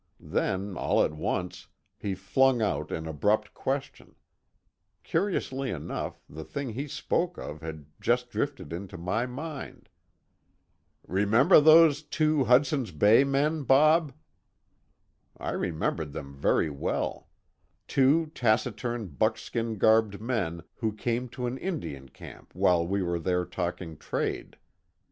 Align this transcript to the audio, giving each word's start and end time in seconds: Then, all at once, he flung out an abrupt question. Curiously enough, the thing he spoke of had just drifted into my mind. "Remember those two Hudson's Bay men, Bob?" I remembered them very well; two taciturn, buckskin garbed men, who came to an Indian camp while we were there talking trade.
Then, 0.33 0.75
all 0.77 1.03
at 1.03 1.13
once, 1.13 1.67
he 1.95 2.15
flung 2.15 2.59
out 2.59 2.91
an 2.91 3.07
abrupt 3.07 3.53
question. 3.53 4.15
Curiously 5.03 5.69
enough, 5.69 6.23
the 6.27 6.43
thing 6.43 6.69
he 6.69 6.87
spoke 6.87 7.37
of 7.37 7.61
had 7.61 7.85
just 7.99 8.31
drifted 8.31 8.73
into 8.73 8.97
my 8.97 9.27
mind. 9.27 9.89
"Remember 11.07 11.59
those 11.61 12.01
two 12.01 12.45
Hudson's 12.45 12.89
Bay 12.89 13.23
men, 13.23 13.61
Bob?" 13.61 14.11
I 15.37 15.51
remembered 15.51 16.13
them 16.13 16.33
very 16.35 16.71
well; 16.71 17.27
two 17.87 18.25
taciturn, 18.33 19.05
buckskin 19.05 19.77
garbed 19.77 20.19
men, 20.19 20.63
who 20.73 20.93
came 20.93 21.29
to 21.29 21.45
an 21.45 21.59
Indian 21.59 22.09
camp 22.09 22.55
while 22.55 22.87
we 22.87 23.03
were 23.03 23.19
there 23.19 23.45
talking 23.45 23.97
trade. 23.97 24.57